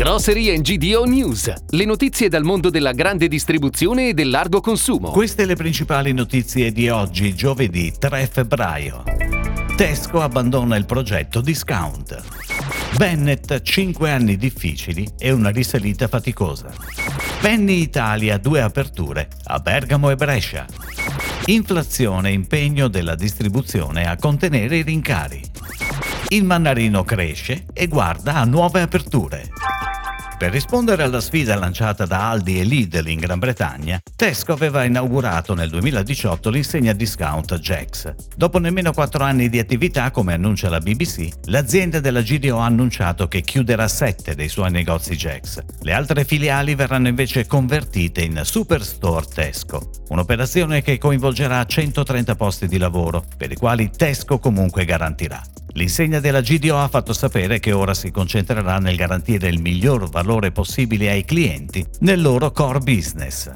Grocery 0.00 0.58
GDO 0.62 1.04
News, 1.04 1.52
le 1.68 1.84
notizie 1.84 2.30
dal 2.30 2.42
mondo 2.42 2.70
della 2.70 2.92
grande 2.92 3.28
distribuzione 3.28 4.08
e 4.08 4.14
del 4.14 4.30
largo 4.30 4.62
consumo. 4.62 5.10
Queste 5.10 5.44
le 5.44 5.56
principali 5.56 6.14
notizie 6.14 6.72
di 6.72 6.88
oggi, 6.88 7.34
giovedì 7.34 7.92
3 7.98 8.26
febbraio. 8.26 9.02
Tesco 9.76 10.22
abbandona 10.22 10.76
il 10.76 10.86
progetto 10.86 11.42
Discount. 11.42 12.18
Bennett 12.96 13.60
5 13.60 14.10
anni 14.10 14.38
difficili 14.38 15.06
e 15.18 15.32
una 15.32 15.50
risalita 15.50 16.08
faticosa. 16.08 16.72
Penny 17.42 17.82
Italia 17.82 18.38
due 18.38 18.62
aperture 18.62 19.28
a 19.44 19.58
Bergamo 19.58 20.08
e 20.08 20.16
Brescia. 20.16 20.64
Inflazione 21.44 22.30
impegno 22.30 22.88
della 22.88 23.14
distribuzione 23.14 24.08
a 24.08 24.16
contenere 24.16 24.78
i 24.78 24.82
rincari. 24.82 25.42
Il 26.28 26.44
Mannarino 26.44 27.04
cresce 27.04 27.66
e 27.74 27.86
guarda 27.86 28.36
a 28.36 28.44
nuove 28.44 28.80
aperture. 28.80 29.50
Per 30.40 30.50
rispondere 30.50 31.02
alla 31.02 31.20
sfida 31.20 31.54
lanciata 31.54 32.06
da 32.06 32.30
Aldi 32.30 32.60
e 32.60 32.64
Lidl 32.64 33.06
in 33.08 33.18
Gran 33.18 33.38
Bretagna, 33.38 34.00
Tesco 34.16 34.54
aveva 34.54 34.84
inaugurato 34.84 35.52
nel 35.52 35.68
2018 35.68 36.48
l'insegna 36.48 36.94
discount 36.94 37.58
Jax. 37.58 38.14
Dopo 38.36 38.58
nemmeno 38.58 38.94
quattro 38.94 39.22
anni 39.22 39.50
di 39.50 39.58
attività, 39.58 40.10
come 40.10 40.32
annuncia 40.32 40.70
la 40.70 40.78
BBC, 40.78 41.28
l'azienda 41.48 42.00
della 42.00 42.22
GDO 42.22 42.58
ha 42.58 42.64
annunciato 42.64 43.28
che 43.28 43.42
chiuderà 43.42 43.86
sette 43.86 44.34
dei 44.34 44.48
suoi 44.48 44.70
negozi 44.70 45.14
Jax. 45.14 45.62
Le 45.82 45.92
altre 45.92 46.24
filiali 46.24 46.74
verranno 46.74 47.08
invece 47.08 47.46
convertite 47.46 48.22
in 48.22 48.40
Superstore 48.42 49.26
Tesco, 49.26 49.90
un'operazione 50.08 50.80
che 50.80 50.96
coinvolgerà 50.96 51.62
130 51.66 52.34
posti 52.34 52.66
di 52.66 52.78
lavoro, 52.78 53.26
per 53.36 53.52
i 53.52 53.56
quali 53.56 53.90
Tesco 53.94 54.38
comunque 54.38 54.86
garantirà. 54.86 55.42
L'insegna 55.74 56.20
della 56.20 56.40
GDO 56.40 56.76
ha 56.76 56.88
fatto 56.88 57.12
sapere 57.12 57.60
che 57.60 57.72
ora 57.72 57.94
si 57.94 58.10
concentrerà 58.10 58.78
nel 58.78 58.96
garantire 58.96 59.48
il 59.48 59.60
miglior 59.60 60.08
valore 60.08 60.50
possibile 60.50 61.10
ai 61.10 61.24
clienti 61.24 61.84
nel 62.00 62.20
loro 62.20 62.50
core 62.50 62.80
business. 62.80 63.50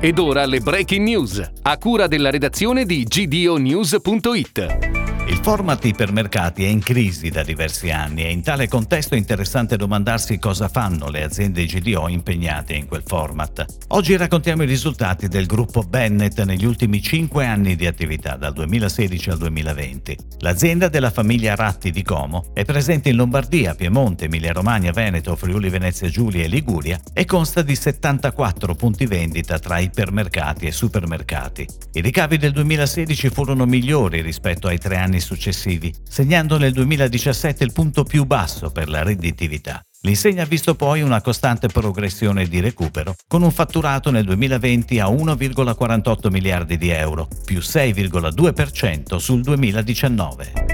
Ed 0.00 0.18
ora 0.18 0.46
le 0.46 0.60
breaking 0.60 1.06
news, 1.06 1.50
a 1.62 1.76
cura 1.76 2.06
della 2.06 2.30
redazione 2.30 2.86
di 2.86 3.04
gdonews.it. 3.04 4.99
Il 5.30 5.38
format 5.42 5.84
ipermercati 5.84 6.64
è 6.64 6.66
in 6.66 6.80
crisi 6.80 7.30
da 7.30 7.44
diversi 7.44 7.88
anni 7.92 8.24
e 8.24 8.32
in 8.32 8.42
tale 8.42 8.66
contesto 8.66 9.14
è 9.14 9.16
interessante 9.16 9.76
domandarsi 9.76 10.40
cosa 10.40 10.68
fanno 10.68 11.08
le 11.08 11.22
aziende 11.22 11.64
GDO 11.66 12.08
impegnate 12.08 12.74
in 12.74 12.88
quel 12.88 13.04
format. 13.06 13.64
Oggi 13.88 14.16
raccontiamo 14.16 14.64
i 14.64 14.66
risultati 14.66 15.28
del 15.28 15.46
gruppo 15.46 15.82
Bennett 15.82 16.42
negli 16.42 16.64
ultimi 16.64 17.00
5 17.00 17.46
anni 17.46 17.76
di 17.76 17.86
attività, 17.86 18.34
dal 18.34 18.52
2016 18.52 19.30
al 19.30 19.38
2020. 19.38 20.18
L'azienda 20.38 20.88
della 20.88 21.10
famiglia 21.10 21.54
Ratti 21.54 21.92
di 21.92 22.02
Como 22.02 22.50
è 22.52 22.64
presente 22.64 23.08
in 23.08 23.16
Lombardia, 23.16 23.76
Piemonte, 23.76 24.24
Emilia-Romagna, 24.24 24.90
Veneto, 24.90 25.36
Friuli 25.36 25.68
Venezia 25.68 26.08
Giulia 26.08 26.42
e 26.42 26.48
Liguria 26.48 27.00
e 27.12 27.24
consta 27.24 27.62
di 27.62 27.76
74 27.76 28.74
punti 28.74 29.06
vendita 29.06 29.60
tra 29.60 29.78
ipermercati 29.78 30.66
e 30.66 30.72
supermercati. 30.72 31.68
I 31.92 32.00
ricavi 32.00 32.36
del 32.36 32.50
2016 32.50 33.30
furono 33.30 33.64
migliori 33.64 34.22
rispetto 34.22 34.66
ai 34.66 34.78
tre 34.78 34.96
anni 34.96 35.18
successivi, 35.20 35.94
segnando 36.08 36.58
nel 36.58 36.72
2017 36.72 37.64
il 37.64 37.72
punto 37.72 38.04
più 38.04 38.24
basso 38.24 38.70
per 38.70 38.88
la 38.88 39.02
redditività. 39.02 39.80
L'insegna 40.02 40.44
ha 40.44 40.46
visto 40.46 40.74
poi 40.74 41.02
una 41.02 41.20
costante 41.20 41.68
progressione 41.68 42.46
di 42.46 42.60
recupero, 42.60 43.14
con 43.28 43.42
un 43.42 43.50
fatturato 43.50 44.10
nel 44.10 44.24
2020 44.24 44.98
a 44.98 45.06
1,48 45.08 46.30
miliardi 46.30 46.78
di 46.78 46.88
euro, 46.88 47.28
più 47.44 47.58
6,2% 47.58 49.16
sul 49.16 49.42
2019. 49.42 50.69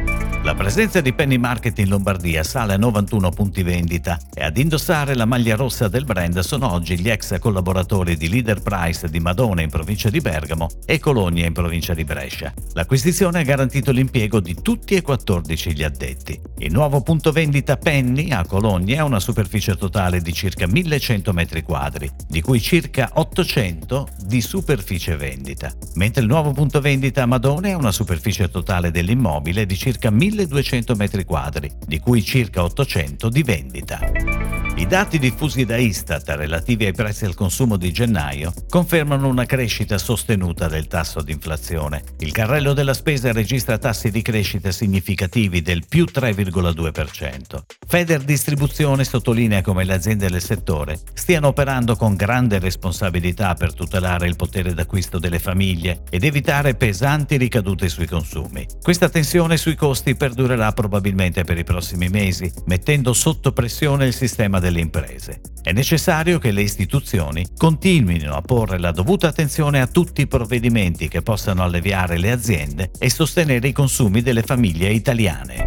La 0.47 0.55
presenza 0.55 1.01
di 1.01 1.13
Penny 1.13 1.39
Market 1.39 1.77
in 1.81 1.89
Lombardia 1.89 2.45
sale 2.45 2.75
a 2.75 2.77
91 2.77 3.31
punti 3.31 3.65
vendita 3.65 4.17
e 4.33 4.45
ad 4.45 4.57
indossare 4.57 5.17
la 5.17 5.25
maglia 5.25 5.57
rossa 5.57 5.89
del 5.89 6.05
brand 6.05 6.39
sono 6.39 6.71
oggi 6.71 6.97
gli 7.01 7.11
ex 7.11 7.41
collaboratori 7.41 8.17
di 8.17 8.29
Leader 8.29 8.63
Price 8.63 9.09
di 9.09 9.19
Madonna 9.19 9.63
in 9.63 9.71
provincia 9.71 10.09
di 10.09 10.21
Bergamo 10.21 10.69
e 10.87 11.01
Colonia 11.01 11.47
in 11.47 11.53
provincia 11.53 11.95
di 11.95 12.05
Brescia. 12.05 12.55
L'acquisizione 12.75 13.41
ha 13.41 13.43
garantito 13.43 13.91
l'impiego 13.91 14.39
di 14.39 14.55
tutti 14.63 14.95
e 14.95 15.03
14 15.03 15.75
gli 15.75 15.83
addetti. 15.83 16.41
Il 16.59 16.71
nuovo 16.71 17.01
punto 17.01 17.33
vendita 17.33 17.77
Penny 17.77 18.31
a 18.31 18.47
Colonia 18.47 19.03
ha 19.03 19.05
una 19.05 19.19
superficie 19.19 19.75
totale 19.75 20.21
di 20.21 20.33
circa 20.33 20.69
1100 20.69 21.33
m2, 21.33 22.09
di 22.29 22.41
cui 22.41 22.61
circa 22.61 23.11
800 23.15 24.11
di 24.25 24.41
superficie 24.41 25.17
vendita, 25.17 25.73
mentre 25.95 26.23
il 26.23 26.29
nuovo 26.29 26.53
punto 26.53 26.81
vendita 26.81 27.25
a 27.25 27.27
Madone 27.27 27.73
ha 27.73 27.77
una 27.77 27.91
superficie 27.91 28.49
totale 28.49 28.93
dell'immobile 28.93 29.67
di 29.67 29.77
circa 29.77 30.09
1000 30.09 30.35
1200 30.37 30.93
m2, 30.95 31.71
di 31.87 31.99
cui 31.99 32.23
circa 32.23 32.63
800 32.63 33.29
di 33.31 33.43
vendita. 33.43 34.66
I 34.79 34.87
dati 34.87 35.19
diffusi 35.19 35.65
da 35.65 35.79
Istat 35.79 36.29
relativi 36.29 36.85
ai 36.85 36.93
prezzi 36.93 37.25
al 37.25 37.35
consumo 37.35 37.79
di 37.79 37.91
gennaio 37.93 38.53
confermano 38.69 39.27
una 39.27 39.47
crescita 39.47 39.97
sostenuta 39.97 40.69
del 40.69 40.87
tasso 40.87 41.23
di 41.23 41.33
inflazione. 41.33 42.03
Il 42.19 42.31
carrello 42.31 42.75
della 42.75 42.93
spesa 42.93 43.33
registra 43.33 43.79
tassi 43.79 44.11
di 44.11 44.21
crescita 44.21 44.71
significativi 44.71 45.63
del 45.63 45.87
più 45.89 46.05
3,2%. 46.05 47.63
Feder 47.89 48.21
Distribuzione 48.21 49.05
sottolinea 49.05 49.63
come 49.63 49.85
le 49.85 49.95
aziende 49.95 50.29
del 50.29 50.43
settore 50.43 50.99
stiano 51.15 51.49
operando 51.49 51.97
con 51.97 52.15
grande 52.15 52.59
responsabilità 52.59 53.55
per 53.55 53.73
tutelare 53.73 54.29
il 54.29 54.37
potere 54.37 54.75
d'acquisto 54.75 55.19
delle 55.19 55.39
famiglie 55.39 56.03
ed 56.11 56.23
evitare 56.23 56.75
pesanti 56.75 57.39
ricadute 57.39 57.89
sui 57.89 58.07
consumi. 58.07 58.67
Questa 58.83 59.09
tensione 59.09 59.57
sui 59.57 59.75
costi 59.75 60.17
perdurerà 60.17 60.71
probabilmente 60.73 61.45
per 61.45 61.57
i 61.57 61.65
prossimi 61.65 62.11
mesi, 62.11 62.53
mettendo 62.67 63.15
sotto 63.15 63.53
pressione 63.53 64.05
il 64.05 64.13
sistema 64.13 64.65
delle 64.67 64.81
imprese. 64.81 65.41
È 65.63 65.73
necessario 65.73 66.39
che 66.39 66.51
le 66.51 66.63
istituzioni 66.63 67.47
continuino 67.57 68.35
a 68.35 68.41
porre 68.41 68.79
la 68.79 68.91
dovuta 68.91 69.29
attenzione 69.29 69.81
a 69.81 69.87
tutti 69.87 70.23
i 70.23 70.27
provvedimenti 70.27 71.07
che 71.07 71.23
possano 71.23 71.63
alleviare 71.63 72.19
le 72.19 72.33
aziende 72.33 72.91
e 72.99 73.09
sostenere 73.09 73.69
i 73.69 73.73
consumi 73.73 74.23
delle 74.23 74.43
famiglie 74.43 74.91
italiane. 74.91 75.67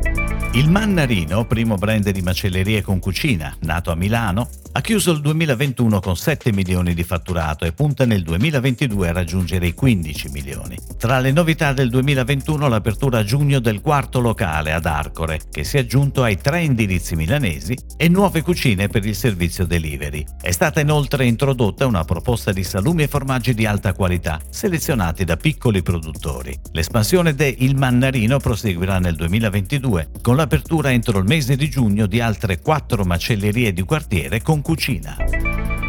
Il 0.53 0.69
Mannarino, 0.69 1.45
primo 1.45 1.75
brand 1.75 2.09
di 2.09 2.21
macellerie 2.21 2.81
con 2.81 2.99
cucina, 2.99 3.55
nato 3.61 3.91
a 3.91 3.95
Milano, 3.95 4.49
ha 4.71 4.81
chiuso 4.81 5.11
il 5.11 5.21
2021 5.21 5.99
con 5.99 6.15
7 6.15 6.51
milioni 6.51 6.93
di 6.93 7.03
fatturato 7.03 7.65
e 7.65 7.73
punta 7.73 8.05
nel 8.05 8.21
2022 8.21 9.09
a 9.09 9.11
raggiungere 9.11 9.67
i 9.67 9.73
15 9.73 10.29
milioni. 10.29 10.77
Tra 10.97 11.19
le 11.19 11.31
novità 11.31 11.73
del 11.73 11.89
2021 11.89 12.67
l'apertura 12.67 13.19
a 13.19 13.23
giugno 13.23 13.59
del 13.59 13.81
quarto 13.81 14.19
locale 14.19 14.71
ad 14.71 14.85
Arcore, 14.85 15.39
che 15.49 15.63
si 15.63 15.77
è 15.77 15.79
aggiunto 15.79 16.21
ai 16.21 16.37
tre 16.37 16.61
indirizzi 16.61 17.15
milanesi, 17.15 17.75
e 17.97 18.09
nuove 18.09 18.41
cucine 18.43 18.87
per 18.87 19.05
il 19.05 19.15
servizio 19.15 19.65
delivery. 19.65 20.23
È 20.39 20.51
stata 20.51 20.79
inoltre 20.79 21.25
introdotta 21.25 21.87
una 21.87 22.03
proposta 22.03 22.51
di 22.51 22.63
salumi 22.63 23.03
e 23.03 23.07
formaggi 23.07 23.55
di 23.55 23.65
alta 23.65 23.93
qualità, 23.93 24.39
selezionati 24.49 25.23
da 25.23 25.35
piccoli 25.35 25.81
produttori. 25.81 26.57
L'espansione 26.73 27.33
de 27.33 27.55
Il 27.59 27.75
Mannarino 27.75 28.37
proseguirà 28.37 28.99
nel 28.99 29.15
2022, 29.15 30.11
con 30.21 30.35
l'apertura 30.35 30.91
entro 30.91 31.17
il 31.17 31.25
mese 31.25 31.55
di 31.55 31.69
giugno 31.69 32.05
di 32.05 32.21
altre 32.21 32.59
quattro 32.59 33.03
macellerie 33.03 33.73
di 33.73 33.81
quartiere 33.81 34.41
con 34.41 34.58
cucina. 34.61 35.15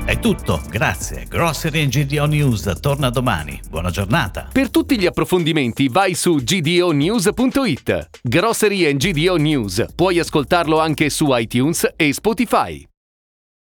È 0.04 0.18
tutto, 0.18 0.60
grazie. 0.68 1.24
Grocery 1.28 1.86
GDO 1.86 2.26
News 2.26 2.72
torna 2.80 3.10
domani. 3.10 3.60
Buona 3.68 3.90
giornata. 3.90 4.48
Per 4.52 4.70
tutti 4.70 4.98
gli 4.98 5.06
approfondimenti 5.06 5.88
vai 5.88 6.14
su 6.14 6.36
gdonews.it. 6.36 8.08
Grocery 8.22 8.96
GDO 8.96 9.36
News. 9.36 9.84
Puoi 9.94 10.18
ascoltarlo 10.18 10.80
anche 10.80 11.10
su 11.10 11.26
iTunes 11.30 11.92
e 11.96 12.12
Spotify. 12.12 12.89